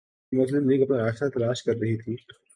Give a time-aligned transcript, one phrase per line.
[0.31, 2.15] مسلم لیگ اپنا راستہ تلاش کررہی تھی۔